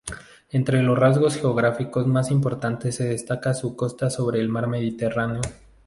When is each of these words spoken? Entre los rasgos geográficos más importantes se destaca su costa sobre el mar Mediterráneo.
Entre 0.49 0.81
los 0.81 0.97
rasgos 0.97 1.35
geográficos 1.37 2.07
más 2.07 2.31
importantes 2.31 2.95
se 2.95 3.03
destaca 3.05 3.53
su 3.53 3.75
costa 3.75 4.09
sobre 4.09 4.39
el 4.39 4.49
mar 4.49 4.65
Mediterráneo. 4.65 5.41